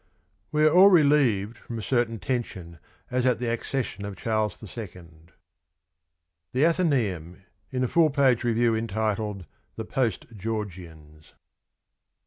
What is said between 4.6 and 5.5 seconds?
1.